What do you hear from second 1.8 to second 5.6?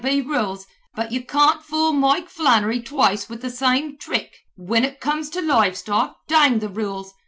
Mike Flannery twice wid the same thrick whin ut comes to